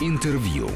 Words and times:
Интервью. 0.00 0.68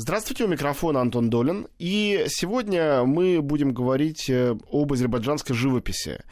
Здравствуйте, 0.00 0.44
у 0.44 0.48
микрофона 0.48 1.02
Антон 1.02 1.28
Долин. 1.28 1.66
И 1.78 2.24
сегодня 2.28 3.04
мы 3.04 3.42
будем 3.42 3.74
говорить 3.74 4.30
э, 4.30 4.56
об 4.72 4.94
азербайджанской 4.94 5.54
живописи. 5.54 6.22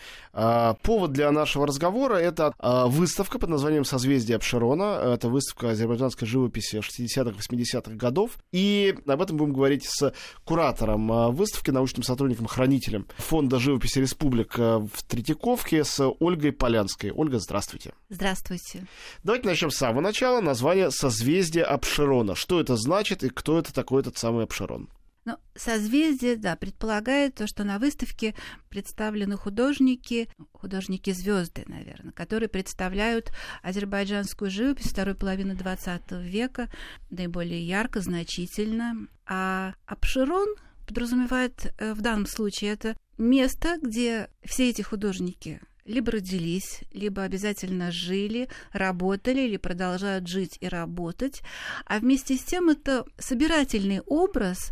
А, 0.40 0.74
повод 0.82 1.12
для 1.12 1.32
нашего 1.32 1.66
разговора— 1.66 2.14
это 2.16 2.54
а, 2.60 2.86
выставка 2.86 3.40
под 3.40 3.50
названием 3.50 3.84
«Созвездие 3.84 4.36
Абшерона». 4.36 5.14
Это 5.14 5.28
выставка 5.28 5.70
азербайджанской 5.70 6.28
живописи 6.28 6.76
60-х, 6.76 7.36
80-х 7.36 7.96
годов. 7.96 8.38
И 8.52 8.94
об 9.04 9.20
этом 9.20 9.36
будем 9.36 9.52
говорить 9.52 9.84
с 9.84 10.14
куратором 10.44 11.10
а, 11.10 11.28
выставки, 11.30 11.70
научным 11.70 12.04
сотрудником, 12.04 12.46
хранителем 12.46 13.06
Фонда 13.16 13.58
живописи 13.58 13.98
Республика 13.98 14.78
в 14.78 15.02
Третьяковке 15.08 15.82
с 15.82 16.08
Ольгой 16.20 16.52
Полянской. 16.52 17.10
Ольга, 17.10 17.40
здравствуйте. 17.40 17.92
Здравствуйте. 18.08 18.86
Давайте 19.24 19.46
начнем 19.46 19.70
с 19.70 19.76
самого 19.76 20.00
начала. 20.00 20.40
Название 20.40 20.90
«Созвездие 20.90 21.64
Абшерона». 21.64 22.36
Что 22.36 22.60
это 22.60 22.76
значит 22.76 23.24
и 23.24 23.28
кто 23.28 23.57
это 23.58 23.74
такой 23.74 24.00
этот 24.00 24.16
самый 24.18 24.44
Абшерон? 24.44 24.88
Ну, 25.24 25.36
созвездие, 25.54 26.36
да, 26.36 26.56
предполагает 26.56 27.34
то, 27.34 27.46
что 27.46 27.62
на 27.62 27.78
выставке 27.78 28.34
представлены 28.70 29.36
художники, 29.36 30.30
художники 30.52 31.10
звезды, 31.10 31.64
наверное, 31.66 32.12
которые 32.12 32.48
представляют 32.48 33.30
азербайджанскую 33.62 34.50
живопись 34.50 34.90
второй 34.90 35.14
половины 35.14 35.52
XX 35.52 36.22
века 36.22 36.70
наиболее 37.10 37.62
ярко, 37.62 38.00
значительно. 38.00 39.06
А 39.26 39.74
Абширон 39.84 40.48
подразумевает 40.86 41.74
э, 41.78 41.92
в 41.92 42.00
данном 42.00 42.26
случае 42.26 42.72
это 42.72 42.96
место, 43.18 43.76
где 43.82 44.30
все 44.44 44.70
эти 44.70 44.80
художники 44.80 45.60
либо 45.88 46.12
родились, 46.12 46.82
либо 46.92 47.22
обязательно 47.22 47.90
жили, 47.90 48.48
работали 48.72 49.40
или 49.40 49.56
продолжают 49.56 50.28
жить 50.28 50.58
и 50.60 50.68
работать. 50.68 51.42
А 51.86 51.98
вместе 51.98 52.36
с 52.36 52.44
тем 52.44 52.68
это 52.68 53.04
собирательный 53.18 54.00
образ, 54.02 54.70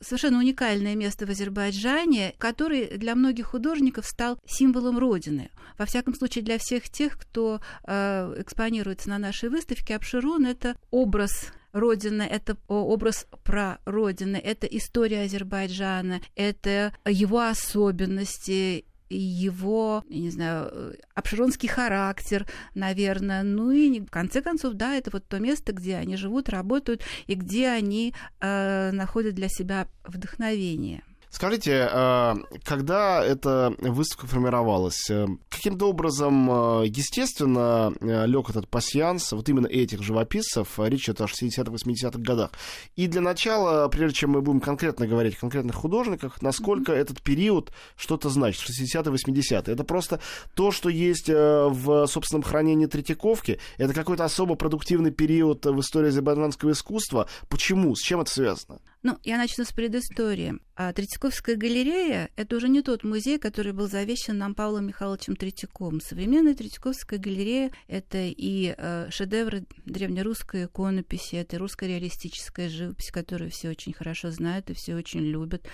совершенно 0.00 0.38
уникальное 0.38 0.94
место 0.94 1.26
в 1.26 1.30
Азербайджане, 1.30 2.34
который 2.38 2.98
для 2.98 3.14
многих 3.14 3.46
художников 3.46 4.06
стал 4.06 4.38
символом 4.46 4.98
Родины. 4.98 5.50
Во 5.78 5.86
всяком 5.86 6.14
случае, 6.14 6.44
для 6.44 6.58
всех 6.58 6.88
тех, 6.88 7.18
кто 7.18 7.60
э, 7.86 8.34
экспонируется 8.38 9.08
на 9.08 9.18
нашей 9.18 9.50
выставке, 9.50 9.94
Абширун— 9.94 10.46
это 10.46 10.76
образ 10.90 11.52
Родина, 11.72 12.22
это 12.22 12.56
образ 12.66 13.26
про 13.44 13.78
Родины, 13.84 14.36
это 14.36 14.66
история 14.66 15.22
Азербайджана, 15.22 16.20
это 16.34 16.92
его 17.06 17.40
особенности, 17.40 18.86
его, 19.16 20.04
я 20.08 20.20
не 20.20 20.30
знаю, 20.30 20.96
обширонский 21.14 21.68
характер, 21.68 22.46
наверное. 22.74 23.42
Ну 23.42 23.70
и 23.70 24.00
в 24.00 24.10
конце 24.10 24.40
концов, 24.42 24.74
да, 24.74 24.94
это 24.94 25.10
вот 25.12 25.26
то 25.26 25.38
место, 25.38 25.72
где 25.72 25.96
они 25.96 26.16
живут, 26.16 26.48
работают 26.48 27.02
и 27.26 27.34
где 27.34 27.68
они 27.68 28.14
э, 28.40 28.90
находят 28.92 29.34
для 29.34 29.48
себя 29.48 29.88
вдохновение. 30.04 31.02
Скажите, 31.30 31.88
а, 31.92 32.36
когда 32.64 33.24
эта 33.24 33.72
выставка 33.78 34.26
формировалась, 34.26 35.08
э, 35.10 35.28
каким-то 35.48 35.88
образом, 35.88 36.50
э, 36.82 36.86
естественно, 36.88 37.94
э, 38.00 38.26
лег 38.26 38.50
этот 38.50 38.68
пассианс 38.68 39.30
вот 39.30 39.48
именно 39.48 39.68
этих 39.68 40.02
живописцев, 40.02 40.68
речь 40.78 41.04
идет 41.04 41.20
о 41.20 41.28
60-80-х 41.28 42.18
годах. 42.18 42.50
И 42.96 43.06
для 43.06 43.20
начала, 43.20 43.86
прежде 43.86 44.16
чем 44.18 44.30
мы 44.30 44.42
будем 44.42 44.60
конкретно 44.60 45.06
говорить 45.06 45.36
о 45.36 45.40
конкретных 45.40 45.76
художниках, 45.76 46.42
насколько 46.42 46.92
mm-hmm. 46.92 47.00
этот 47.00 47.22
период 47.22 47.70
что-то 47.96 48.28
значит, 48.28 48.68
60-80-е, 48.68 49.72
это 49.72 49.84
просто 49.84 50.20
то, 50.54 50.72
что 50.72 50.88
есть 50.88 51.28
в 51.28 52.06
собственном 52.08 52.42
хранении 52.42 52.86
Третьяковки, 52.86 53.60
это 53.78 53.94
какой-то 53.94 54.24
особо 54.24 54.56
продуктивный 54.56 55.12
период 55.12 55.64
в 55.64 55.78
истории 55.78 56.08
азербайджанского 56.08 56.72
искусства. 56.72 57.28
Почему? 57.48 57.94
С 57.94 58.00
чем 58.00 58.20
это 58.20 58.32
связано? 58.32 58.80
Ну, 59.02 59.18
я 59.24 59.38
начну 59.38 59.64
с 59.64 59.72
предыстории. 59.72 60.58
А 60.76 60.92
Третьяковская 60.92 61.56
галерея— 61.56 62.30
это 62.36 62.56
уже 62.56 62.68
не 62.68 62.82
тот 62.82 63.02
музей, 63.02 63.38
который 63.38 63.72
был 63.72 63.88
завещан 63.88 64.36
нам 64.36 64.54
Павлом 64.54 64.86
Михайловичем 64.86 65.36
Третьяковым. 65.36 66.02
Современная 66.02 66.54
Третьяковская 66.54 67.18
галерея— 67.18 67.72
это 67.88 68.18
и 68.18 68.74
э, 68.76 69.08
шедевры 69.10 69.64
древнерусской 69.86 70.66
иконописи, 70.66 71.36
это 71.36 71.58
русская 71.58 71.88
реалистическая 71.88 72.68
живопись, 72.68 73.10
которую 73.10 73.50
все 73.50 73.70
очень 73.70 73.94
хорошо 73.94 74.30
знают 74.30 74.68
и 74.68 74.74
все 74.74 74.94
очень 74.94 75.20
любят. 75.20 75.66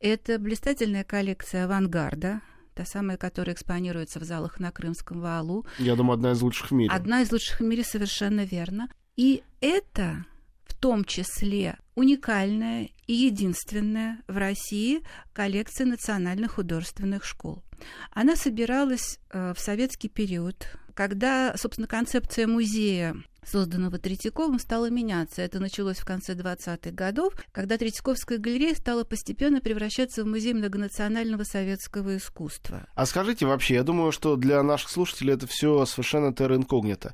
Это 0.00 0.38
блистательная 0.38 1.04
коллекция 1.04 1.66
авангарда, 1.66 2.40
та 2.74 2.86
самая, 2.86 3.18
которая 3.18 3.54
экспонируется 3.54 4.18
в 4.18 4.24
залах 4.24 4.58
на 4.58 4.70
Крымском 4.70 5.20
валу. 5.20 5.66
Я 5.78 5.94
думаю, 5.94 6.14
одна 6.14 6.32
из 6.32 6.40
лучших 6.40 6.70
в 6.70 6.74
мире. 6.74 6.90
Одна 6.90 7.20
из 7.20 7.30
лучших 7.30 7.60
в 7.60 7.64
мире, 7.64 7.84
совершенно 7.84 8.44
верно. 8.44 8.88
И 9.16 9.42
это 9.60 10.24
том 10.82 11.04
числе 11.04 11.78
уникальная 11.94 12.90
и 13.06 13.12
единственная 13.12 14.18
в 14.26 14.36
России 14.36 15.04
коллекция 15.32 15.86
национальных 15.86 16.54
художественных 16.54 17.24
школ. 17.24 17.62
Она 18.10 18.34
собиралась 18.34 19.20
э, 19.30 19.54
в 19.56 19.60
советский 19.60 20.08
период, 20.08 20.66
когда, 20.94 21.56
собственно, 21.56 21.86
концепция 21.86 22.48
музея 22.48 23.14
созданного 23.44 23.98
Третьяковым, 23.98 24.58
стало 24.58 24.88
меняться. 24.90 25.42
Это 25.42 25.58
началось 25.58 25.98
в 25.98 26.04
конце 26.04 26.34
20-х 26.34 26.90
годов, 26.92 27.34
когда 27.52 27.76
Третьяковская 27.76 28.38
галерея 28.38 28.74
стала 28.74 29.04
постепенно 29.04 29.60
превращаться 29.60 30.22
в 30.22 30.26
музей 30.26 30.54
многонационального 30.54 31.44
советского 31.44 32.16
искусства. 32.16 32.86
А 32.94 33.04
скажите 33.04 33.46
вообще, 33.46 33.74
я 33.74 33.82
думаю, 33.82 34.12
что 34.12 34.36
для 34.36 34.62
наших 34.62 34.90
слушателей 34.90 35.34
это 35.34 35.46
все 35.46 35.84
совершенно 35.86 36.32
терра. 36.32 36.52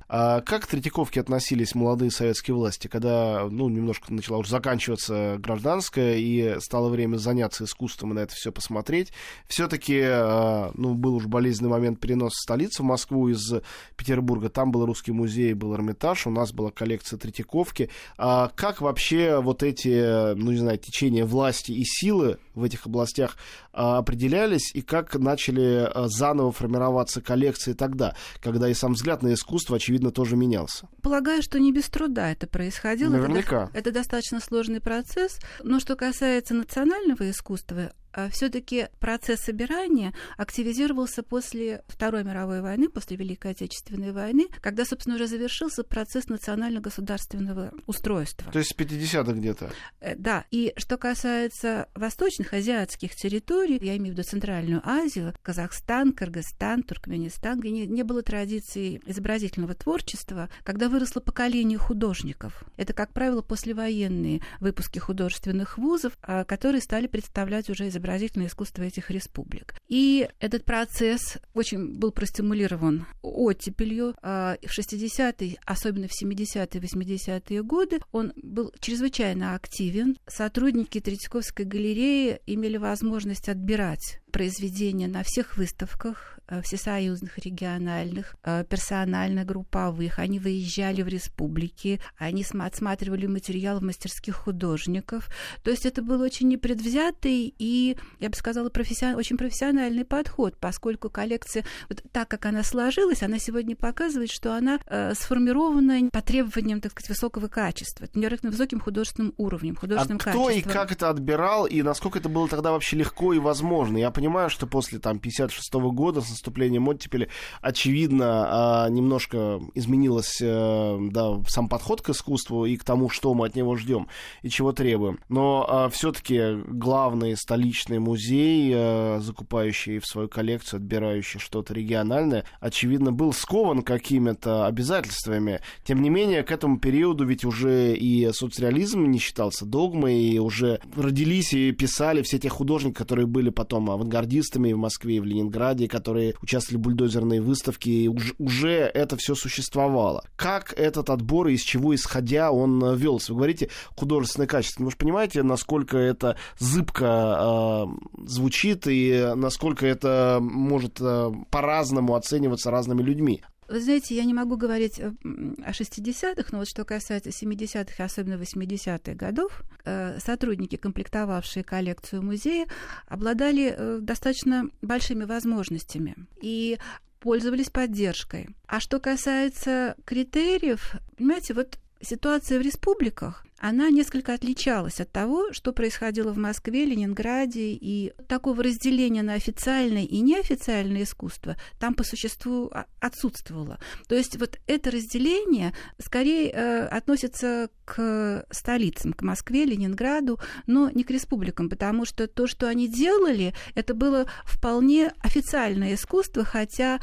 А 0.09 0.41
как 0.41 0.65
к 0.65 0.67
Третьяковке 0.67 1.21
относились 1.21 1.75
молодые 1.75 2.11
советские 2.11 2.56
власти, 2.56 2.88
когда, 2.88 3.47
ну, 3.49 3.69
немножко 3.69 4.12
начала 4.12 4.38
уже 4.38 4.50
заканчиваться 4.50 5.37
гражданская, 5.38 6.17
и 6.17 6.56
стало 6.61 6.88
время 6.88 7.17
заняться 7.17 7.65
искусством 7.65 8.12
и 8.12 8.15
на 8.15 8.21
это 8.21 8.34
все 8.34 8.50
посмотреть? 8.50 9.12
Все-таки, 9.47 10.00
а, 10.03 10.72
ну, 10.75 10.94
был 10.94 11.17
уж 11.17 11.27
болезненный 11.27 11.71
момент 11.71 12.00
переноса 12.00 12.37
столицы 12.43 12.83
в 12.83 12.87
Москву 12.87 13.28
из 13.28 13.53
Петербурга. 13.97 14.49
Там 14.49 14.72
был 14.72 14.87
русский 14.87 15.12
музей, 15.12 15.55
был 15.55 15.75
Эрмитаж, 15.75 16.18
Эрмитаж, 16.19 16.27
у 16.27 16.31
нас 16.31 16.53
была 16.53 16.71
коллекция 16.71 17.19
Третьяковки. 17.19 17.91
А 18.17 18.51
как 18.55 18.81
вообще 18.81 19.41
вот 19.41 19.62
эти, 19.62 20.34
ну 20.34 20.51
не 20.51 20.59
знаю, 20.59 20.79
течения 20.79 21.25
власти 21.25 21.73
и 21.73 21.84
силы 21.84 22.39
в 22.55 22.65
этих 22.65 22.87
областях 22.87 23.37
а, 23.73 23.99
определялись, 23.99 24.75
и 24.75 24.83
как 24.83 25.15
начали 25.15 25.89
а, 25.89 26.09
заново 26.09 26.53
формироваться 26.53 27.21
коллекции 27.21 27.73
тогда, 27.73 28.15
когда 28.43 28.69
и 28.69 28.75
сам 28.75 28.95
взгляд 28.95 29.23
на 29.23 29.33
искусство, 29.33 29.77
очевидно, 29.77 30.11
тоже 30.11 30.37
менялся? 30.37 30.89
Полагаю, 31.03 31.43
что 31.43 31.59
не 31.59 31.73
без 31.73 31.89
труда 31.89 32.33
это 32.33 32.47
происходило. 32.47 33.11
Наверняка. 33.11 33.71
Это, 33.73 33.79
это 33.79 33.93
достаточно 33.93 34.41
сложный 34.41 34.81
процесс. 34.81 35.39
Но 35.62 35.81
что 35.81 35.97
касается 35.97 36.55
национального 36.55 37.31
искусства, 37.31 37.93
все-таки 38.31 38.89
процесс 39.01 39.41
собирания 39.41 40.12
активизировался 40.37 41.23
после 41.23 41.83
Второй 41.87 42.25
мировой 42.25 42.61
войны, 42.61 42.89
после 42.89 43.17
Великой 43.17 43.53
Отечественной 43.53 44.12
войны, 44.12 44.49
когда, 44.61 44.84
собственно, 44.84 45.17
уже 45.17 45.27
завершился 45.27 45.84
процесс 45.84 46.29
национально-государственного 46.29 47.73
устройства. 47.87 48.51
То 48.53 48.59
есть 48.59 48.73
с 48.73 48.77
50-х 48.77 49.33
где-то? 49.33 49.71
Э, 50.01 50.17
да. 50.17 50.45
И 50.51 50.73
что 50.77 50.97
касается 50.97 51.89
восточных 51.95 52.53
азиатских 52.53 53.15
территорий, 53.15 53.79
я 53.81 53.97
имею 53.97 54.15
в 54.15 54.19
виду 54.19 54.29
Центральную 54.29 54.81
Азию, 54.85 55.35
Казахстан, 55.43 56.12
Кыргызстан, 56.12 56.83
Туркменистан, 56.83 57.61
где 57.61 57.71
не, 57.71 57.87
не 57.87 58.03
было 58.03 58.23
традиции 58.23 59.00
изобразительного 59.06 59.75
творчества, 59.75 60.49
когда 60.65 60.89
выросло 60.89 61.21
поколение 61.21 61.79
художников. 61.79 62.65
Это, 62.77 62.93
как 62.93 63.12
правило, 63.12 63.43
послевоенные 63.43 64.41
выпуски 64.61 64.99
художественных 64.99 65.79
вузов, 65.79 66.12
а, 66.23 66.45
которые 66.45 66.81
стали 66.81 67.06
представлять 67.06 67.71
уже 67.71 67.89
изобразительные 67.89 68.07
изобразительное 68.08 68.46
искусство 68.46 68.82
этих 68.82 69.10
республик. 69.10 69.74
И 69.88 70.28
этот 70.41 70.64
процесс 70.64 71.38
очень 71.54 71.98
был 71.98 72.10
простимулирован 72.10 73.06
оттепелью. 73.22 74.14
А, 74.22 74.56
в 74.62 74.78
60-е, 74.78 75.56
особенно 75.64 76.08
в 76.08 76.22
70-е, 76.22 76.81
80-е 76.81 77.62
годы, 77.62 78.00
он 78.12 78.32
был 78.37 78.72
чрезвычайно 78.81 79.55
активен. 79.55 80.16
Сотрудники 80.26 81.00
Третьяковской 81.00 81.64
галереи 81.64 82.40
имели 82.46 82.76
возможность 82.76 83.49
отбирать 83.49 84.20
произведения 84.30 85.08
на 85.08 85.22
всех 85.22 85.56
выставках 85.56 86.38
э, 86.48 86.62
всесоюзных, 86.62 87.38
региональных, 87.38 88.36
э, 88.44 88.64
персонально 88.69 89.44
групповых. 89.44 90.19
Они 90.19 90.38
выезжали 90.38 91.02
в 91.02 91.08
республики, 91.08 92.00
они 92.16 92.44
отсматривали 92.58 93.26
материал 93.26 93.80
в 93.80 93.82
мастерских 93.82 94.34
художников. 94.36 95.28
То 95.62 95.70
есть 95.70 95.86
это 95.86 96.02
был 96.02 96.20
очень 96.20 96.48
непредвзятый 96.48 97.54
и, 97.58 97.96
я 98.20 98.28
бы 98.28 98.36
сказала, 98.36 98.69
профессион... 98.69 99.14
очень 99.14 99.36
профессиональный 99.36 100.04
подход, 100.04 100.56
поскольку 100.58 101.10
коллекция, 101.10 101.64
вот 101.88 102.02
так 102.12 102.28
как 102.28 102.46
она 102.46 102.62
сложилась, 102.62 103.22
она 103.22 103.38
сегодня 103.38 103.76
показывает, 103.76 104.30
что 104.30 104.54
она 104.54 104.78
э, 104.86 105.14
сформирована 105.14 106.10
по 106.10 106.22
требованиям, 106.22 106.80
так 106.80 106.92
сказать, 106.92 107.10
высокого 107.10 107.48
качества, 107.48 108.06
невероятно 108.14 108.50
высоким 108.50 108.80
художественным 108.80 109.34
уровнем, 109.36 109.76
художественным 109.76 110.19
а 110.19 110.30
кто 110.30 110.46
качеством. 110.46 110.70
и 110.70 110.75
как 110.75 110.92
это 110.92 111.10
отбирал, 111.10 111.66
и 111.66 111.82
насколько 111.82 112.19
это 112.19 112.28
было 112.28 112.48
тогда 112.48 112.72
вообще 112.72 112.96
легко 112.96 113.32
и 113.32 113.38
возможно? 113.38 113.96
Я 113.96 114.10
понимаю, 114.19 114.50
что 114.50 114.67
после 114.67 114.99
там 114.99 115.20
56 115.20 115.75
-го 115.75 115.93
года 115.93 116.20
с 116.20 116.31
наступлением 116.31 116.88
оттепели, 116.88 117.29
очевидно, 117.61 118.47
а, 118.49 118.88
немножко 118.88 119.61
изменилось 119.75 120.41
э, 120.41 120.99
да, 121.12 121.41
сам 121.47 121.69
подход 121.69 122.03
к 122.03 122.09
искусству 122.09 122.67
и 122.67 122.76
к 122.76 122.82
тому, 122.82 123.11
что 123.11 123.32
мы 123.35 123.47
от 123.47 123.55
него 123.55 123.76
ждем 123.76 124.09
и 124.43 124.49
чего 124.49 124.73
требуем. 124.73 125.20
Но 125.29 125.65
а, 125.69 125.88
все-таки 125.88 126.56
главный 126.67 127.37
столичный 127.37 128.00
музей, 128.00 128.73
э, 128.75 129.20
закупающий 129.20 130.00
в 130.00 130.06
свою 130.06 130.29
коллекцию, 130.29 130.79
отбирающий 130.79 131.38
что-то 131.38 131.73
региональное, 131.73 132.44
очевидно, 132.59 133.12
был 133.12 133.32
скован 133.32 133.82
какими-то 133.82 134.67
обязательствами. 134.67 135.61
Тем 135.85 136.03
не 136.03 136.11
менее, 136.11 136.43
к 136.43 136.50
этому 136.50 136.81
периоду 136.81 137.25
ведь 137.25 137.44
уже 137.44 137.94
и 137.94 138.32
соцреализм 138.32 139.05
не 139.05 139.21
считался 139.21 139.64
догмой, 139.64 140.17
и 140.17 140.41
уже 140.41 140.81
родились 140.97 141.55
и 141.55 141.71
писали 141.71 142.23
все 142.23 142.41
те 142.41 142.49
художники, 142.49 142.97
которые 142.97 143.29
были 143.29 143.50
потом 143.50 143.91
авангардистами 144.08 144.72
в 144.72 144.78
Москве 144.78 145.16
и 145.16 145.20
в 145.20 145.25
Ленинграде, 145.25 145.88
которые 145.88 146.34
участвовали 146.43 146.78
в 146.78 146.84
бульдозерной 146.84 147.40
выставке, 147.40 147.90
и 147.90 148.08
уже, 148.08 148.34
уже 148.38 148.70
это 148.70 149.16
все 149.16 149.34
существовало. 149.34 150.25
Как 150.37 150.72
этот 150.76 151.10
отбор 151.10 151.49
и 151.49 151.55
из 151.55 151.62
чего 151.62 151.94
исходя 151.94 152.50
он 152.50 152.96
велся? 152.96 153.32
Вы 153.32 153.38
говорите 153.38 153.69
художественное 153.96 154.46
качество. 154.46 154.84
Вы 154.84 154.90
же 154.90 154.96
понимаете, 154.96 155.43
насколько 155.43 155.99
это 155.99 156.37
зыбко 156.58 157.87
э, 158.19 158.26
звучит 158.26 158.87
и 158.87 159.32
насколько 159.37 159.87
это 159.87 160.38
может 160.40 161.00
э, 161.00 161.31
по-разному 161.50 162.14
оцениваться 162.14 162.70
разными 162.70 163.02
людьми. 163.02 163.43
Вы 163.69 163.81
знаете, 163.81 164.17
я 164.17 164.25
не 164.25 164.32
могу 164.32 164.56
говорить 164.56 164.99
э, 164.99 165.09
о 165.09 165.70
60-х, 165.70 166.49
но 166.53 166.59
вот 166.59 166.69
что 166.69 166.85
касается 166.85 167.29
70-х, 167.29 168.03
особенно 168.03 168.41
80-х 168.41 169.15
годов, 169.15 169.62
э, 169.85 170.19
сотрудники, 170.20 170.76
комплектовавшие 170.76 171.65
коллекцию 171.65 172.23
музея, 172.23 172.67
обладали 173.06 173.75
э, 173.76 173.99
достаточно 174.00 174.70
большими 174.81 175.25
возможностями 175.25 176.17
и 176.41 176.79
пользовались 177.20 177.69
поддержкой. 177.69 178.49
А 178.67 178.81
что 178.81 179.00
касается 179.00 179.97
критериев, 180.06 180.94
понимаете, 181.17 181.53
вот 181.53 181.79
ситуация 182.00 182.59
в 182.59 182.62
республиках, 182.62 183.45
она 183.59 183.91
несколько 183.91 184.35
отличалась 184.35 185.00
от 185.00 185.11
того, 185.11 185.53
что 185.53 185.73
происходило 185.73 186.33
в 186.33 186.39
Москве, 186.39 186.85
Ленинграде, 186.85 187.73
и 187.73 188.12
такого 188.29 188.62
разделения 188.62 189.23
на 189.23 189.35
официальное 189.35 190.05
и 190.05 190.21
неофициальное 190.21 191.03
искусство 191.03 191.56
там 191.81 191.95
по 191.95 192.05
существу 192.05 192.71
отсутствовало. 193.00 193.81
То 194.06 194.15
есть 194.15 194.39
вот 194.39 194.59
это 194.67 194.91
разделение 194.93 195.73
скорее 195.99 196.50
э, 196.50 196.87
относится 196.87 197.69
к 197.85 198.47
столицам, 198.50 199.12
к 199.12 199.23
Москве, 199.23 199.65
Ленинграду, 199.65 200.39
но 200.67 200.91
не 200.91 201.03
к 201.03 201.11
республикам, 201.11 201.69
потому 201.69 202.05
что 202.05 202.29
то, 202.29 202.47
что 202.47 202.69
они 202.69 202.87
делали, 202.87 203.55
это 203.75 203.95
было 203.95 204.27
вполне 204.45 205.12
официальное 205.21 205.95
искусство, 205.95 206.45
хотя 206.45 207.00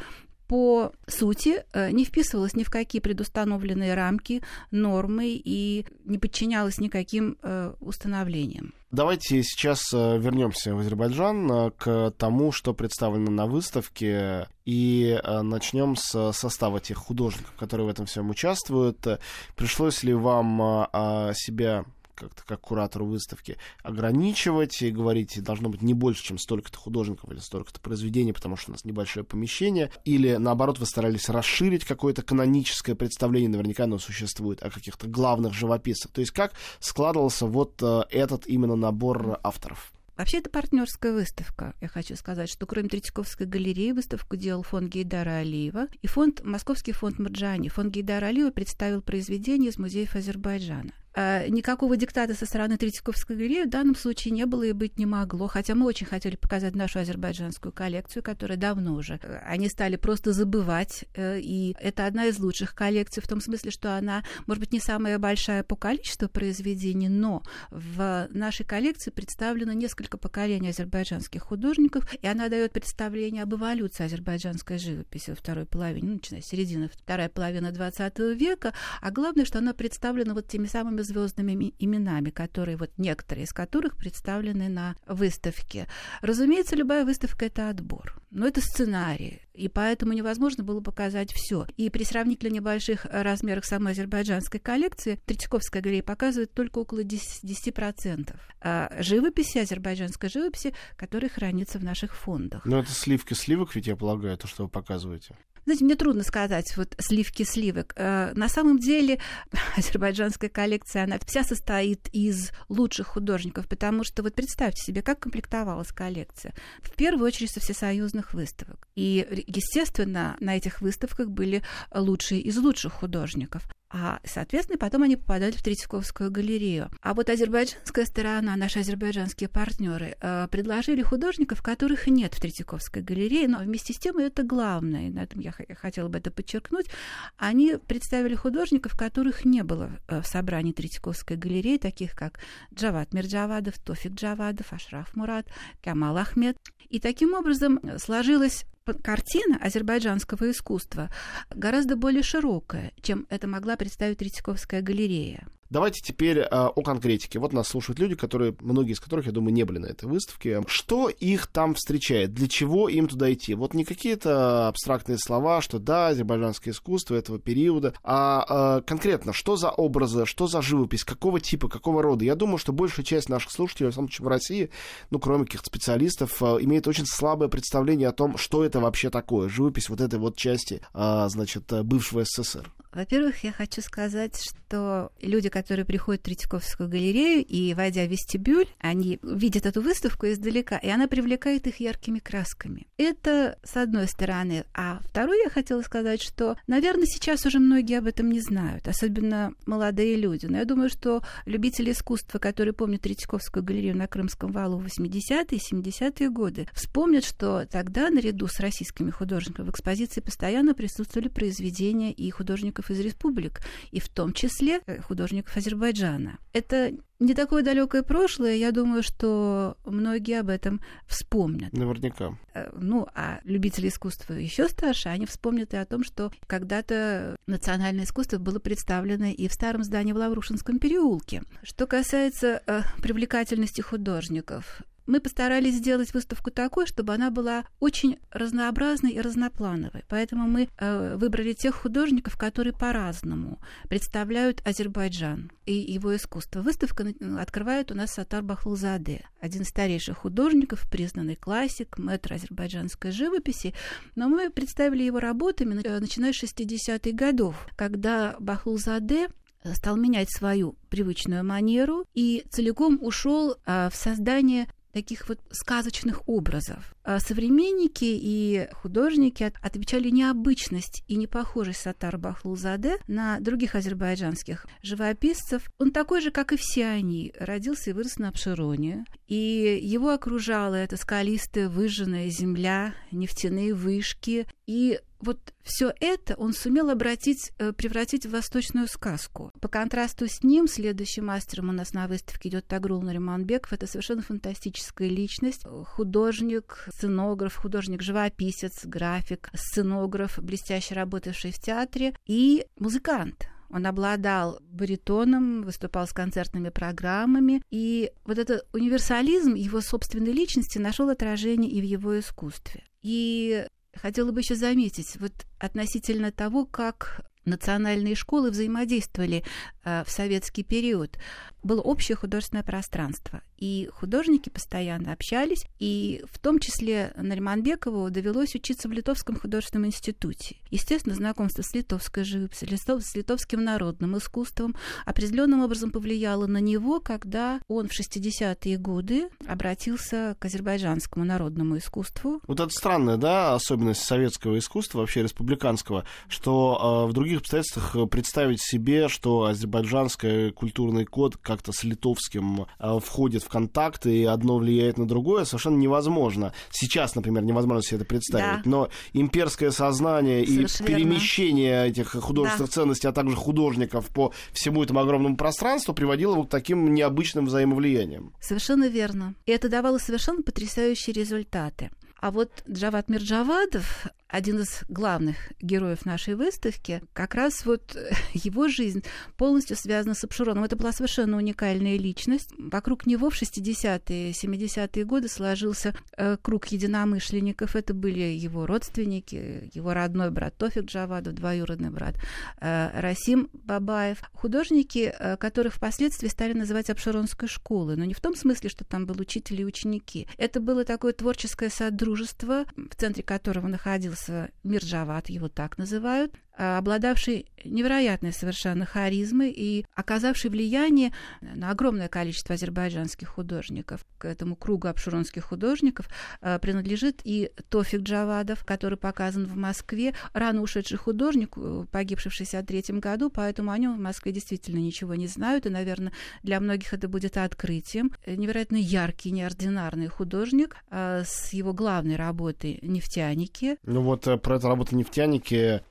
по 0.48 0.92
сути 1.06 1.64
э, 1.72 1.90
не 1.90 2.04
вписывалась 2.04 2.54
ни 2.54 2.64
в 2.64 2.70
какие 2.70 3.00
предустановленные 3.00 3.94
рамки, 3.94 4.42
нормы 4.70 5.40
и 5.44 5.86
не 6.04 6.18
подчинялась 6.18 6.78
никаким 6.78 7.38
э, 7.42 7.72
установлениям. 7.80 8.74
Давайте 8.90 9.42
сейчас 9.42 9.92
э, 9.92 10.18
вернемся 10.18 10.74
в 10.74 10.78
Азербайджан 10.78 11.72
к 11.72 12.12
тому, 12.16 12.52
что 12.52 12.72
представлено 12.74 13.30
на 13.30 13.46
выставке, 13.46 14.48
и 14.64 15.18
начнем 15.42 15.94
с 15.94 16.32
состава 16.32 16.80
тех 16.80 16.96
художников, 16.96 17.52
которые 17.56 17.86
в 17.86 17.90
этом 17.90 18.06
всем 18.06 18.30
участвуют. 18.30 19.06
Пришлось 19.54 20.02
ли 20.02 20.12
вам 20.12 20.88
себя 21.34 21.84
как-то 22.16 22.42
как 22.44 22.60
куратору 22.60 23.06
выставки 23.06 23.56
ограничивать 23.82 24.82
и 24.82 24.90
говорить, 24.90 25.40
должно 25.42 25.68
быть 25.68 25.82
не 25.82 25.94
больше, 25.94 26.24
чем 26.24 26.38
столько-то 26.38 26.78
художников 26.78 27.30
или 27.30 27.38
столько-то 27.38 27.80
произведений, 27.80 28.32
потому 28.32 28.56
что 28.56 28.70
у 28.70 28.74
нас 28.74 28.84
небольшое 28.84 29.24
помещение, 29.24 29.90
или 30.04 30.36
наоборот 30.36 30.78
вы 30.78 30.86
старались 30.86 31.28
расширить 31.28 31.84
какое-то 31.84 32.22
каноническое 32.22 32.94
представление, 32.94 33.50
наверняка 33.50 33.84
оно 33.84 33.98
существует, 33.98 34.62
о 34.62 34.70
каких-то 34.70 35.06
главных 35.06 35.54
живописцах. 35.54 36.10
То 36.12 36.20
есть 36.20 36.32
как 36.32 36.52
складывался 36.80 37.46
вот 37.46 37.80
э, 37.82 38.02
этот 38.10 38.46
именно 38.46 38.76
набор 38.76 39.38
авторов? 39.42 39.92
Вообще, 40.16 40.38
это 40.38 40.48
партнерская 40.48 41.12
выставка. 41.12 41.74
Я 41.82 41.88
хочу 41.88 42.16
сказать, 42.16 42.48
что 42.48 42.64
кроме 42.64 42.88
Третьяковской 42.88 43.46
галереи 43.46 43.92
выставку 43.92 44.36
делал 44.36 44.62
фонд 44.62 44.90
Гейдара 44.90 45.40
Алиева 45.40 45.88
и 46.00 46.06
фонд, 46.06 46.42
Московский 46.42 46.92
фонд 46.92 47.18
Марджани. 47.18 47.68
Фонд 47.68 47.92
Гейдара 47.92 48.26
Алиева 48.26 48.50
представил 48.50 49.02
произведения 49.02 49.68
из 49.68 49.78
музеев 49.78 50.16
Азербайджана. 50.16 50.92
А, 51.18 51.48
никакого 51.48 51.96
диктата 51.96 52.34
со 52.34 52.44
стороны 52.44 52.76
Третьяковской 52.76 53.36
галереи 53.36 53.64
в 53.64 53.70
данном 53.70 53.96
случае 53.96 54.32
не 54.32 54.44
было 54.44 54.64
и 54.64 54.72
быть 54.72 54.98
не 54.98 55.06
могло, 55.06 55.48
хотя 55.48 55.74
мы 55.74 55.86
очень 55.86 56.06
хотели 56.06 56.36
показать 56.36 56.74
нашу 56.74 56.98
азербайджанскую 56.98 57.72
коллекцию, 57.72 58.22
которая 58.22 58.58
давно 58.58 58.92
уже. 58.92 59.18
Э, 59.22 59.38
они 59.46 59.70
стали 59.70 59.96
просто 59.96 60.34
забывать, 60.34 61.06
э, 61.14 61.40
и 61.40 61.74
это 61.80 62.04
одна 62.04 62.26
из 62.26 62.38
лучших 62.38 62.74
коллекций 62.74 63.22
в 63.22 63.28
том 63.28 63.40
смысле, 63.40 63.70
что 63.70 63.96
она, 63.96 64.24
может 64.46 64.60
быть, 64.60 64.74
не 64.74 64.80
самая 64.80 65.18
большая 65.18 65.62
по 65.62 65.74
количеству 65.74 66.28
произведений, 66.28 67.08
но 67.08 67.42
в 67.70 68.28
нашей 68.30 68.66
коллекции 68.66 69.10
представлено 69.10 69.72
несколько 69.72 70.18
поколений 70.18 70.68
азербайджанских 70.68 71.40
художников, 71.40 72.06
и 72.20 72.26
она 72.26 72.50
дает 72.50 72.72
представление 72.72 73.44
об 73.44 73.54
эволюции 73.54 74.04
азербайджанской 74.04 74.76
живописи 74.76 75.30
во 75.30 75.36
второй 75.36 75.64
половине, 75.64 76.08
ну, 76.08 76.14
начиная 76.16 76.42
с 76.42 76.46
середины 76.46 76.90
второй 76.90 77.30
половины 77.30 77.68
XX 77.68 78.34
века, 78.34 78.74
а 79.00 79.10
главное, 79.10 79.46
что 79.46 79.60
она 79.60 79.72
представлена 79.72 80.34
вот 80.34 80.46
теми 80.46 80.66
самыми 80.66 81.05
звездными 81.06 81.74
именами, 81.78 82.30
которые 82.30 82.76
вот 82.76 82.90
некоторые 82.98 83.44
из 83.44 83.52
которых 83.52 83.96
представлены 83.96 84.68
на 84.68 84.96
выставке. 85.06 85.86
Разумеется, 86.20 86.76
любая 86.76 87.04
выставка 87.04 87.46
это 87.46 87.70
отбор, 87.70 88.20
но 88.30 88.46
это 88.46 88.60
сценарий, 88.60 89.42
и 89.54 89.68
поэтому 89.68 90.12
невозможно 90.12 90.64
было 90.64 90.80
показать 90.80 91.32
все. 91.32 91.66
И 91.76 91.88
при 91.90 92.04
сравнительно 92.04 92.52
небольших 92.52 93.06
размерах 93.06 93.64
самой 93.64 93.92
азербайджанской 93.92 94.60
коллекции 94.60 95.20
Третьяковская 95.24 95.82
галерея 95.82 96.02
показывает 96.02 96.52
только 96.52 96.78
около 96.78 97.00
10%, 97.00 97.44
10% 97.44 98.36
а 98.60 98.90
живописи, 99.00 99.58
азербайджанской 99.58 100.28
живописи, 100.28 100.74
которая 100.96 101.30
хранится 101.30 101.78
в 101.78 101.84
наших 101.84 102.16
фондах. 102.16 102.64
Но 102.64 102.80
это 102.80 102.90
сливки 102.90 103.34
сливок, 103.34 103.74
ведь 103.74 103.86
я 103.86 103.96
полагаю, 103.96 104.36
то, 104.36 104.46
что 104.46 104.64
вы 104.64 104.68
показываете. 104.68 105.36
Знаете, 105.66 105.84
мне 105.84 105.96
трудно 105.96 106.22
сказать, 106.22 106.76
вот 106.76 106.94
сливки 106.98 107.42
сливок. 107.42 107.92
Э, 107.96 108.32
на 108.34 108.48
самом 108.48 108.78
деле 108.78 109.18
азербайджанская 109.76 110.48
коллекция, 110.48 111.02
она 111.02 111.18
вся 111.26 111.42
состоит 111.42 112.08
из 112.12 112.52
лучших 112.68 113.08
художников, 113.08 113.66
потому 113.66 114.04
что 114.04 114.22
вот 114.22 114.34
представьте 114.34 114.80
себе, 114.80 115.02
как 115.02 115.18
комплектовалась 115.18 115.90
коллекция. 115.90 116.54
В 116.82 116.92
первую 116.92 117.26
очередь 117.26 117.50
со 117.50 117.58
всесоюзных 117.58 118.32
выставок. 118.32 118.86
И, 118.94 119.44
естественно, 119.48 120.36
на 120.38 120.56
этих 120.56 120.80
выставках 120.80 121.30
были 121.30 121.64
лучшие 121.92 122.40
из 122.42 122.56
лучших 122.58 122.92
художников. 122.92 123.64
А, 123.98 124.20
соответственно, 124.24 124.76
потом 124.76 125.04
они 125.04 125.16
попадали 125.16 125.52
в 125.52 125.62
Третьяковскую 125.62 126.30
галерею. 126.30 126.90
А 127.00 127.14
вот 127.14 127.30
азербайджанская 127.30 128.04
сторона, 128.04 128.54
наши 128.54 128.80
азербайджанские 128.80 129.48
партнеры, 129.48 130.18
э, 130.20 130.48
предложили 130.50 131.00
художников, 131.00 131.62
которых 131.62 132.06
нет 132.06 132.34
в 132.34 132.40
Третьяковской 132.40 133.00
галерее, 133.00 133.48
но 133.48 133.60
вместе 133.60 133.94
с 133.94 133.98
тем 133.98 134.18
это 134.18 134.42
главное, 134.42 135.06
и 135.06 135.10
на 135.10 135.20
этом 135.20 135.40
я 135.40 135.52
хотела 135.52 136.08
бы 136.08 136.18
это 136.18 136.30
подчеркнуть, 136.30 136.90
они 137.38 137.76
представили 137.78 138.34
художников, 138.34 138.98
которых 138.98 139.46
не 139.46 139.64
было 139.64 139.90
э, 140.08 140.20
в 140.20 140.26
собрании 140.26 140.72
Третьяковской 140.72 141.38
галереи, 141.38 141.78
таких 141.78 142.14
как 142.14 142.40
Джават 142.74 143.14
Мирджавадов, 143.14 143.78
Тофик 143.78 144.12
Джавадов, 144.12 144.74
Ашраф 144.74 145.16
Мурат, 145.16 145.46
Камал 145.82 146.18
Ахмед. 146.18 146.58
И 146.90 147.00
таким 147.00 147.32
образом 147.32 147.80
сложилась 147.98 148.66
картина 148.94 149.58
азербайджанского 149.60 150.50
искусства 150.50 151.10
гораздо 151.50 151.96
более 151.96 152.22
широкая, 152.22 152.92
чем 153.02 153.26
это 153.30 153.46
могла 153.46 153.76
представить 153.76 154.18
Третьяковская 154.18 154.82
галерея. 154.82 155.46
Давайте 155.68 156.00
теперь 156.00 156.38
э, 156.38 156.46
о 156.50 156.82
конкретике. 156.82 157.38
Вот 157.38 157.52
нас 157.52 157.68
слушают 157.68 157.98
люди, 157.98 158.14
которые, 158.14 158.54
многие 158.60 158.92
из 158.92 159.00
которых, 159.00 159.26
я 159.26 159.32
думаю, 159.32 159.52
не 159.52 159.64
были 159.64 159.78
на 159.78 159.86
этой 159.86 160.08
выставке. 160.08 160.62
Что 160.66 161.08
их 161.08 161.48
там 161.48 161.74
встречает? 161.74 162.32
Для 162.34 162.48
чего 162.48 162.88
им 162.88 163.08
туда 163.08 163.32
идти? 163.32 163.54
Вот 163.54 163.74
не 163.74 163.84
какие-то 163.84 164.68
абстрактные 164.68 165.18
слова, 165.18 165.60
что 165.60 165.78
да, 165.78 166.08
азербайджанское 166.08 166.72
искусство 166.72 167.16
этого 167.16 167.38
периода, 167.38 167.94
а 168.04 168.78
э, 168.78 168.82
конкретно, 168.82 169.32
что 169.32 169.56
за 169.56 169.70
образы, 169.70 170.24
что 170.26 170.46
за 170.46 170.62
живопись, 170.62 171.04
какого 171.04 171.40
типа, 171.40 171.68
какого 171.68 172.02
рода. 172.02 172.24
Я 172.24 172.36
думаю, 172.36 172.58
что 172.58 172.72
большая 172.72 173.04
часть 173.04 173.28
наших 173.28 173.50
слушателей, 173.50 173.86
в 173.86 173.90
основном 173.90 174.10
в 174.16 174.28
России, 174.28 174.70
ну, 175.10 175.18
кроме 175.18 175.46
каких-то 175.46 175.66
специалистов, 175.66 176.42
э, 176.42 176.58
имеет 176.60 176.86
очень 176.86 177.06
слабое 177.06 177.48
представление 177.48 178.08
о 178.08 178.12
том, 178.12 178.38
что 178.38 178.64
это 178.64 178.78
вообще 178.78 179.10
такое, 179.10 179.48
живопись 179.48 179.88
вот 179.88 180.00
этой 180.00 180.18
вот 180.18 180.36
части, 180.36 180.80
э, 180.94 181.26
значит, 181.28 181.72
бывшего 181.84 182.24
СССР. 182.24 182.70
Во-первых, 182.96 183.44
я 183.44 183.52
хочу 183.52 183.82
сказать, 183.82 184.40
что 184.42 185.12
люди, 185.20 185.50
которые 185.50 185.84
приходят 185.84 186.22
в 186.22 186.24
Третьяковскую 186.24 186.88
галерею 186.88 187.44
и, 187.44 187.74
войдя 187.74 188.06
в 188.06 188.10
вестибюль, 188.10 188.68
они 188.80 189.18
видят 189.22 189.66
эту 189.66 189.82
выставку 189.82 190.26
издалека, 190.28 190.78
и 190.78 190.88
она 190.88 191.06
привлекает 191.06 191.66
их 191.66 191.78
яркими 191.78 192.20
красками. 192.20 192.86
Это 192.96 193.58
с 193.62 193.76
одной 193.76 194.08
стороны. 194.08 194.64
А 194.72 195.00
второе 195.04 195.42
я 195.44 195.50
хотела 195.50 195.82
сказать, 195.82 196.22
что, 196.22 196.56
наверное, 196.66 197.04
сейчас 197.04 197.44
уже 197.44 197.58
многие 197.58 197.98
об 197.98 198.06
этом 198.06 198.30
не 198.30 198.40
знают, 198.40 198.88
особенно 198.88 199.52
молодые 199.66 200.16
люди. 200.16 200.46
Но 200.46 200.56
я 200.56 200.64
думаю, 200.64 200.88
что 200.88 201.22
любители 201.44 201.92
искусства, 201.92 202.38
которые 202.38 202.72
помнят 202.72 203.02
Третьяковскую 203.02 203.62
галерею 203.62 203.94
на 203.94 204.06
Крымском 204.06 204.52
валу 204.52 204.78
в 204.78 204.86
80-е 204.86 205.44
и 205.50 205.74
70-е 205.74 206.30
годы, 206.30 206.66
вспомнят, 206.72 207.26
что 207.26 207.66
тогда 207.66 208.08
наряду 208.08 208.46
с 208.46 208.58
российскими 208.58 209.10
художниками 209.10 209.66
в 209.66 209.70
экспозиции 209.70 210.22
постоянно 210.22 210.72
присутствовали 210.72 211.28
произведения 211.28 212.10
и 212.10 212.30
художников 212.30 212.85
художников 212.86 212.90
из 212.90 213.00
республик, 213.00 213.60
и 213.92 214.00
в 214.00 214.08
том 214.08 214.32
числе 214.32 214.80
э, 214.86 215.00
художников 215.00 215.56
Азербайджана. 215.56 216.38
Это 216.52 216.92
не 217.18 217.34
такое 217.34 217.62
далекое 217.62 218.02
прошлое, 218.02 218.56
я 218.56 218.72
думаю, 218.72 219.02
что 219.02 219.76
многие 219.84 220.40
об 220.40 220.48
этом 220.48 220.80
вспомнят. 221.06 221.72
Наверняка. 221.72 222.38
Э, 222.54 222.70
ну, 222.74 223.06
а 223.14 223.40
любители 223.44 223.88
искусства 223.88 224.34
еще 224.34 224.68
старше, 224.68 225.08
они 225.08 225.26
вспомнят 225.26 225.74
и 225.74 225.76
о 225.76 225.86
том, 225.86 226.04
что 226.04 226.30
когда-то 226.46 227.36
национальное 227.46 228.04
искусство 228.04 228.38
было 228.38 228.58
представлено 228.58 229.26
и 229.26 229.48
в 229.48 229.52
старом 229.52 229.82
здании 229.82 230.12
в 230.12 230.16
Лаврушинском 230.16 230.78
переулке. 230.78 231.42
Что 231.62 231.86
касается 231.86 232.62
э, 232.66 232.82
привлекательности 233.02 233.80
художников, 233.80 234.82
мы 235.06 235.20
постарались 235.20 235.74
сделать 235.74 236.12
выставку 236.12 236.50
такой, 236.50 236.86
чтобы 236.86 237.14
она 237.14 237.30
была 237.30 237.64
очень 237.80 238.18
разнообразной 238.30 239.12
и 239.12 239.20
разноплановой. 239.20 240.04
Поэтому 240.08 240.48
мы 240.48 240.68
э, 240.78 241.16
выбрали 241.16 241.52
тех 241.52 241.74
художников, 241.74 242.36
которые 242.36 242.72
по-разному 242.72 243.60
представляют 243.88 244.62
Азербайджан 244.66 245.50
и 245.64 245.74
его 245.74 246.14
искусство. 246.14 246.62
Выставка 246.62 247.06
открывает 247.38 247.90
у 247.90 247.94
нас 247.94 248.12
Сатар 248.12 248.42
Бахлузаде, 248.42 249.24
один 249.40 249.62
из 249.62 249.68
старейших 249.68 250.18
художников, 250.18 250.88
признанный 250.90 251.36
классик, 251.36 251.98
мэтр 251.98 252.34
азербайджанской 252.34 253.10
живописи. 253.10 253.74
Но 254.14 254.28
мы 254.28 254.50
представили 254.50 255.04
его 255.04 255.20
работами, 255.20 255.80
э, 255.82 256.00
начиная 256.00 256.32
с 256.32 256.42
60-х 256.42 257.12
годов, 257.12 257.66
когда 257.76 258.36
Бахлузаде 258.40 259.28
стал 259.74 259.96
менять 259.96 260.30
свою 260.30 260.76
привычную 260.90 261.44
манеру 261.44 262.06
и 262.14 262.44
целиком 262.50 262.98
ушел 263.00 263.56
а, 263.64 263.90
в 263.90 263.96
создание 263.96 264.68
таких 264.96 265.28
вот 265.28 265.38
сказочных 265.50 266.26
образов. 266.26 266.95
А 267.06 267.20
современники 267.20 268.04
и 268.04 268.68
художники 268.72 269.52
отмечали 269.62 270.10
необычность 270.10 271.04
и 271.06 271.14
непохожесть 271.14 271.82
Сатар 271.82 272.18
Бахлузаде 272.18 272.96
на 273.06 273.38
других 273.38 273.76
азербайджанских 273.76 274.66
живописцев. 274.82 275.70
Он 275.78 275.92
такой 275.92 276.20
же, 276.20 276.32
как 276.32 276.52
и 276.52 276.56
все 276.56 276.86
они, 276.86 277.32
родился 277.38 277.90
и 277.90 277.92
вырос 277.92 278.18
на 278.18 278.30
Абшироне, 278.30 279.04
и 279.28 279.78
его 279.80 280.10
окружала 280.10 280.74
эта 280.74 280.96
скалистая 280.96 281.68
выжженная 281.68 282.28
земля, 282.28 282.92
нефтяные 283.12 283.72
вышки, 283.72 284.48
и 284.66 284.98
вот 285.20 285.54
все 285.62 285.92
это 286.00 286.34
он 286.36 286.52
сумел 286.52 286.90
обратить, 286.90 287.52
э, 287.58 287.72
превратить 287.72 288.26
в 288.26 288.30
восточную 288.30 288.86
сказку. 288.86 289.50
По 289.60 289.68
контрасту 289.68 290.28
с 290.28 290.42
ним, 290.42 290.68
следующим 290.68 291.26
мастером 291.26 291.70
у 291.70 291.72
нас 291.72 291.92
на 291.92 292.06
выставке 292.06 292.48
идет 292.48 292.66
Тагрул 292.66 293.02
Нариманбеков. 293.02 293.72
Это 293.72 293.86
совершенно 293.86 294.22
фантастическая 294.22 295.08
личность. 295.08 295.64
Художник, 295.64 296.88
сценограф, 296.96 297.56
художник-живописец, 297.56 298.84
график, 298.84 299.50
сценограф, 299.54 300.38
блестяще 300.38 300.94
работавший 300.94 301.52
в 301.52 301.58
театре 301.58 302.14
и 302.26 302.66
музыкант. 302.78 303.48
Он 303.68 303.86
обладал 303.86 304.60
баритоном, 304.62 305.62
выступал 305.62 306.06
с 306.06 306.12
концертными 306.12 306.68
программами, 306.68 307.62
и 307.70 308.12
вот 308.24 308.38
этот 308.38 308.66
универсализм 308.72 309.54
его 309.54 309.80
собственной 309.80 310.32
личности 310.32 310.78
нашел 310.78 311.08
отражение 311.08 311.70
и 311.70 311.80
в 311.80 311.84
его 311.84 312.18
искусстве. 312.18 312.84
И 313.02 313.66
Хотела 313.96 314.30
бы 314.30 314.40
еще 314.40 314.54
заметить, 314.54 315.16
вот 315.18 315.32
относительно 315.58 316.30
того, 316.30 316.66
как 316.66 317.22
национальные 317.46 318.14
школы 318.14 318.50
взаимодействовали 318.50 319.44
э, 319.84 320.04
в 320.04 320.10
советский 320.10 320.62
период. 320.62 321.18
Было 321.62 321.80
общее 321.80 322.14
художественное 322.14 322.62
пространство, 322.62 323.42
и 323.56 323.88
художники 323.92 324.50
постоянно 324.50 325.12
общались, 325.12 325.64
и 325.80 326.22
в 326.30 326.38
том 326.38 326.60
числе 326.60 327.12
Нариманбекову 327.16 328.10
довелось 328.10 328.54
учиться 328.54 328.88
в 328.88 328.92
Литовском 328.92 329.36
художественном 329.36 329.86
институте. 329.86 330.56
Естественно, 330.70 331.14
знакомство 331.14 331.62
с 331.62 331.74
литовской 331.74 332.24
живописью, 332.24 332.68
с 333.00 333.14
литовским 333.16 333.64
народным 333.64 334.16
искусством 334.16 334.76
определенным 335.04 335.62
образом 335.62 335.90
повлияло 335.90 336.46
на 336.46 336.58
него, 336.58 337.00
когда 337.00 337.60
он 337.66 337.88
в 337.88 337.98
60-е 337.98 338.76
годы 338.76 339.28
обратился 339.46 340.36
к 340.38 340.44
азербайджанскому 340.44 341.24
народному 341.24 341.78
искусству. 341.78 342.40
Вот 342.46 342.60
это 342.60 342.70
странная, 342.70 343.16
да, 343.16 343.54
особенность 343.54 344.02
советского 344.02 344.58
искусства, 344.58 345.00
вообще 345.00 345.22
республиканского, 345.22 346.04
что 346.28 347.06
э, 347.06 347.10
в 347.10 347.12
других 347.12 347.35
обстоятельствах 347.40 348.08
представить 348.10 348.60
себе, 348.62 349.08
что 349.08 349.44
азербайджанский 349.44 350.50
культурный 350.52 351.04
код 351.04 351.36
как-то 351.36 351.72
с 351.72 351.84
литовским 351.84 352.66
э, 352.78 352.98
входит 353.02 353.42
в 353.42 353.48
контакт, 353.48 354.06
и 354.06 354.24
одно 354.24 354.58
влияет 354.58 354.98
на 354.98 355.06
другое, 355.06 355.44
совершенно 355.44 355.76
невозможно. 355.76 356.52
Сейчас, 356.70 357.14
например, 357.14 357.44
невозможно 357.44 357.82
себе 357.82 357.98
это 357.98 358.06
представить, 358.06 358.64
да. 358.64 358.70
но 358.70 358.88
имперское 359.12 359.70
сознание 359.70 360.46
Совершенно 360.46 360.86
и 360.86 360.90
перемещение 360.94 361.70
верно. 361.72 361.90
этих 361.90 362.08
художественных 362.10 362.70
да. 362.70 362.74
ценностей, 362.74 363.08
а 363.08 363.12
также 363.12 363.36
художников 363.36 364.08
по 364.08 364.32
всему 364.52 364.82
этому 364.82 365.00
огромному 365.00 365.36
пространству 365.36 365.94
приводило 365.94 366.34
вот 366.34 366.48
к 366.48 366.50
таким 366.50 366.92
необычным 366.94 367.46
взаимовлияниям. 367.46 368.32
Совершенно 368.40 368.88
верно. 368.88 369.34
И 369.46 369.52
это 369.52 369.68
давало 369.68 369.98
совершенно 369.98 370.42
потрясающие 370.42 371.14
результаты. 371.14 371.90
А 372.18 372.30
вот 372.30 372.50
Джават 372.68 373.08
Мирджавадов, 373.08 374.06
один 374.28 374.60
из 374.60 374.80
главных 374.88 375.36
героев 375.60 376.04
нашей 376.04 376.34
выставки, 376.34 377.02
как 377.12 377.34
раз 377.34 377.64
вот 377.64 377.96
его 378.34 378.68
жизнь 378.68 379.04
полностью 379.36 379.76
связана 379.76 380.14
с 380.14 380.24
Абшироном. 380.24 380.64
Это 380.64 380.76
была 380.76 380.92
совершенно 380.92 381.36
уникальная 381.36 381.96
личность. 381.96 382.50
Вокруг 382.58 383.06
него 383.06 383.30
в 383.30 383.40
60-е, 383.40 384.30
70-е 384.32 385.04
годы 385.04 385.28
сложился 385.28 385.94
э, 386.16 386.36
круг 386.40 386.66
единомышленников. 386.66 387.76
Это 387.76 387.94
были 387.94 388.20
его 388.20 388.66
родственники, 388.66 389.70
его 389.72 389.94
родной 389.94 390.30
брат 390.30 390.56
Тофик 390.56 390.84
Джавадов, 390.84 391.34
двоюродный 391.34 391.90
брат 391.90 392.16
э, 392.60 393.00
Расим 393.00 393.48
Бабаев. 393.52 394.22
Художники, 394.32 395.14
э, 395.16 395.36
которых 395.36 395.74
впоследствии 395.74 396.28
стали 396.28 396.52
называть 396.52 396.90
Абширонской 396.90 397.48
школой. 397.48 397.96
Но 397.96 398.04
не 398.04 398.14
в 398.14 398.20
том 398.20 398.34
смысле, 398.34 398.70
что 398.70 398.84
там 398.84 399.06
был 399.06 399.20
учитель 399.20 399.60
и 399.60 399.64
ученики. 399.64 400.26
Это 400.36 400.60
было 400.60 400.84
такое 400.84 401.12
творческое 401.12 401.70
содружество, 401.70 402.64
в 402.76 402.94
центре 402.96 403.22
которого 403.22 403.68
находился 403.68 404.15
появился 404.16 404.50
Мирджават, 404.62 405.28
его 405.28 405.48
так 405.48 405.78
называют, 405.78 406.34
обладавший 406.56 407.46
невероятной 407.64 408.32
совершенно 408.32 408.86
харизмой 408.86 409.50
и 409.50 409.84
оказавший 409.94 410.50
влияние 410.50 411.12
на 411.40 411.70
огромное 411.70 412.08
количество 412.08 412.54
азербайджанских 412.54 413.28
художников. 413.28 414.04
К 414.18 414.26
этому 414.26 414.56
кругу 414.56 414.88
обшуронских 414.88 415.44
художников 415.44 416.08
э, 416.40 416.58
принадлежит 416.58 417.20
и 417.24 417.50
Тофик 417.68 418.02
Джавадов, 418.02 418.64
который 418.64 418.98
показан 418.98 419.46
в 419.46 419.56
Москве, 419.56 420.14
рано 420.32 420.62
ушедший 420.62 420.98
художник, 420.98 421.54
э, 421.56 421.84
погибший 421.90 422.30
в 422.30 422.34
1963 422.34 423.00
году, 423.00 423.30
поэтому 423.30 423.70
о 423.70 423.78
нем 423.78 423.96
в 423.96 424.00
Москве 424.00 424.32
действительно 424.32 424.78
ничего 424.78 425.14
не 425.14 425.26
знают, 425.26 425.66
и, 425.66 425.70
наверное, 425.70 426.12
для 426.42 426.60
многих 426.60 426.92
это 426.92 427.08
будет 427.08 427.36
открытием. 427.36 428.12
Невероятно 428.26 428.76
яркий, 428.76 429.30
неординарный 429.30 430.08
художник 430.08 430.76
с 430.90 431.52
его 431.52 431.72
главной 431.72 432.16
работой 432.16 432.78
«Нефтяники». 432.82 433.78
Ну 433.84 434.02
вот 434.02 434.26
про 434.42 434.56
эту 434.56 434.68
работу 434.68 434.96
«Нефтяники» 434.96 435.82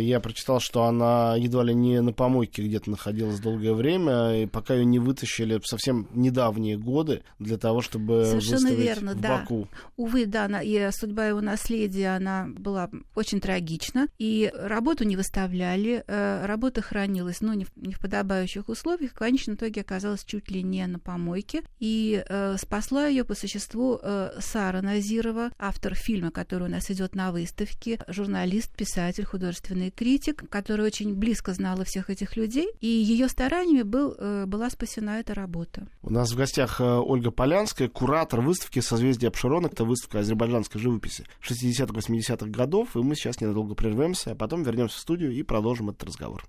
я 0.00 0.20
прочитал, 0.20 0.60
что 0.60 0.84
она 0.84 1.36
едва 1.36 1.64
ли 1.64 1.74
не 1.74 2.00
на 2.00 2.12
помойке 2.12 2.62
где-то 2.62 2.90
находилась 2.90 3.40
долгое 3.40 3.72
время, 3.72 4.42
и 4.42 4.46
пока 4.46 4.74
ее 4.74 4.84
не 4.84 4.98
вытащили 4.98 5.60
совсем 5.64 6.08
недавние 6.14 6.76
годы 6.76 7.22
для 7.38 7.58
того, 7.58 7.80
чтобы 7.80 8.24
Совершенно 8.24 8.68
верно, 8.68 9.14
в 9.14 9.20
да. 9.20 9.38
Баку. 9.38 9.68
Увы, 9.96 10.26
да, 10.26 10.44
она, 10.44 10.62
и 10.62 10.90
судьба 10.92 11.26
его 11.26 11.40
наследия, 11.40 12.16
она 12.16 12.46
была 12.46 12.90
очень 13.14 13.40
трагична, 13.40 14.08
и 14.18 14.52
работу 14.54 15.04
не 15.04 15.16
выставляли, 15.16 16.04
э, 16.06 16.46
работа 16.46 16.82
хранилась, 16.82 17.40
ну, 17.40 17.52
не 17.52 17.64
в, 17.64 17.76
не 17.76 17.92
в 17.92 18.00
подобающих 18.00 18.68
условиях, 18.68 19.12
в 19.12 19.18
конечном 19.18 19.56
итоге 19.56 19.80
оказалась 19.80 20.24
чуть 20.24 20.50
ли 20.50 20.62
не 20.62 20.86
на 20.86 20.98
помойке, 20.98 21.62
и 21.78 22.24
э, 22.28 22.56
спасла 22.58 23.06
ее 23.06 23.24
по 23.24 23.34
существу 23.34 23.98
э, 24.02 24.30
Сара 24.40 24.82
Назирова, 24.82 25.50
автор 25.58 25.94
фильма, 25.94 26.30
который 26.30 26.68
у 26.68 26.70
нас 26.70 26.90
идет 26.90 27.14
на 27.14 27.32
выставке, 27.32 27.98
журналист, 28.08 28.74
писатель, 28.74 29.24
художественный 29.24 29.87
известный 29.88 29.90
критик, 29.90 30.48
который 30.50 30.86
очень 30.86 31.14
близко 31.14 31.52
знала 31.52 31.84
всех 31.84 32.10
этих 32.10 32.36
людей, 32.36 32.68
и 32.80 32.86
ее 32.86 33.28
стараниями 33.28 33.82
был, 33.82 34.14
э, 34.18 34.46
была 34.46 34.70
спасена 34.70 35.20
эта 35.20 35.34
работа. 35.34 35.86
У 36.02 36.10
нас 36.10 36.32
в 36.32 36.36
гостях 36.36 36.80
э, 36.80 36.84
Ольга 36.84 37.30
Полянская, 37.30 37.88
куратор 37.88 38.40
выставки 38.40 38.80
«Созвездие 38.80 39.28
Обширона». 39.28 39.66
Это 39.66 39.84
выставка 39.84 40.20
азербайджанской 40.20 40.80
живописи 40.80 41.24
60-80-х 41.42 42.46
годов, 42.46 42.96
и 42.96 42.98
мы 43.00 43.14
сейчас 43.14 43.40
ненадолго 43.40 43.74
прервемся, 43.74 44.32
а 44.32 44.34
потом 44.34 44.62
вернемся 44.62 44.96
в 44.96 45.00
студию 45.00 45.32
и 45.32 45.42
продолжим 45.42 45.90
этот 45.90 46.04
разговор. 46.04 46.44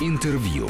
Интервью. 0.00 0.68